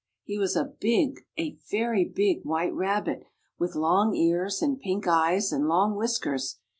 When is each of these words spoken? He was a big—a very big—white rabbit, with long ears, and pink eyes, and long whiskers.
He 0.23 0.39
was 0.39 0.55
a 0.55 0.65
big—a 0.65 1.59
very 1.69 2.05
big—white 2.05 2.73
rabbit, 2.73 3.21
with 3.59 3.75
long 3.75 4.15
ears, 4.15 4.59
and 4.59 4.79
pink 4.79 5.07
eyes, 5.07 5.51
and 5.51 5.67
long 5.67 5.95
whiskers. 5.95 6.57